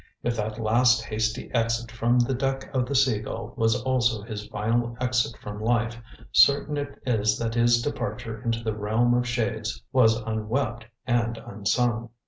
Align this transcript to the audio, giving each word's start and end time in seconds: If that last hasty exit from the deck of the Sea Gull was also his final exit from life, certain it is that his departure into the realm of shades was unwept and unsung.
If 0.23 0.35
that 0.37 0.57
last 0.59 1.03
hasty 1.05 1.51
exit 1.53 1.91
from 1.91 2.17
the 2.17 2.33
deck 2.33 2.71
of 2.73 2.87
the 2.87 2.95
Sea 2.95 3.19
Gull 3.19 3.53
was 3.55 3.79
also 3.83 4.23
his 4.23 4.47
final 4.47 4.97
exit 4.99 5.37
from 5.37 5.61
life, 5.61 6.01
certain 6.31 6.75
it 6.75 6.99
is 7.05 7.37
that 7.37 7.53
his 7.53 7.83
departure 7.83 8.41
into 8.41 8.63
the 8.63 8.75
realm 8.75 9.13
of 9.13 9.27
shades 9.27 9.83
was 9.93 10.15
unwept 10.23 10.85
and 11.05 11.37
unsung. 11.37 12.09